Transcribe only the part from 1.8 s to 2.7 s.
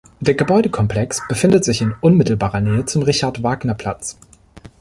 in unmittelbarer